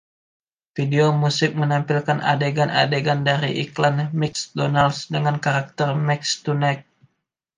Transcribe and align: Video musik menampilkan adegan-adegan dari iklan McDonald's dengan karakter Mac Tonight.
Video 0.77 1.05
musik 1.23 1.51
menampilkan 1.61 2.19
adegan-adegan 2.33 3.19
dari 3.29 3.49
iklan 3.63 3.95
McDonald's 4.19 5.01
dengan 5.13 5.35
karakter 5.45 5.89
Mac 6.07 6.21
Tonight. 6.45 6.81